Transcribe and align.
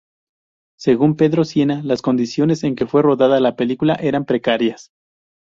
Según 0.79 1.15
Pedro 1.15 1.45
Sienna, 1.45 1.83
las 1.83 2.01
condiciones 2.01 2.63
en 2.63 2.75
que 2.75 2.87
fue 2.87 3.03
rodada 3.03 3.39
la 3.39 3.55
película 3.55 3.93
eran 3.93 4.25
precarias. 4.25 4.89